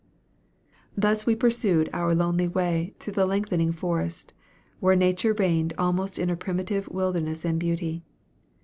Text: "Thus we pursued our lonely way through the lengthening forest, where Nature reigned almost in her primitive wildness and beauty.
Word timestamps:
"Thus 0.97 1.27
we 1.27 1.35
pursued 1.35 1.87
our 1.93 2.15
lonely 2.15 2.47
way 2.47 2.95
through 2.97 3.13
the 3.13 3.27
lengthening 3.27 3.71
forest, 3.71 4.33
where 4.79 4.95
Nature 4.95 5.35
reigned 5.35 5.73
almost 5.77 6.17
in 6.17 6.27
her 6.27 6.35
primitive 6.35 6.89
wildness 6.89 7.45
and 7.45 7.59
beauty. 7.59 8.01